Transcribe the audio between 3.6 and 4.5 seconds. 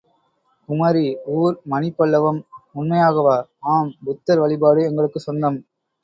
ஆம் புத்தர்